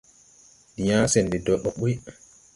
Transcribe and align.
Ndi 0.71 0.81
yãã 0.89 1.07
sɛn 1.13 1.25
de 1.31 1.37
dɔɔ 1.45 1.57
ɓɔg 1.63 1.75
ɓuy. 1.79 1.93